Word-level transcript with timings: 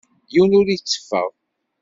Yiwen 0.33 0.57
ur 0.59 0.67
yetteffeɣ. 0.69 1.29